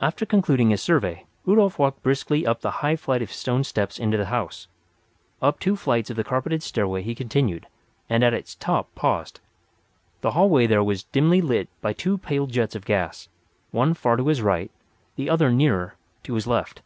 [0.00, 4.16] After concluding his survey Rudolf walked briskly up the high flight of stone steps into
[4.16, 4.66] the house.
[5.42, 7.66] Up two flights of the carpeted stairway he continued;
[8.08, 9.40] and at its top paused.
[10.22, 14.40] The hallway there was dimly lighted by two pale jets of gas—one far to his
[14.40, 14.70] right,
[15.16, 16.80] the other nearer, to his left.